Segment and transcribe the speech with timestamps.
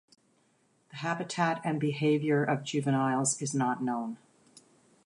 [0.89, 4.17] The habitat and behaviour of juveniles is not known.